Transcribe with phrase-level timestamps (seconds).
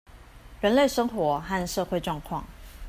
[0.61, 2.41] 人類生活和社會狀況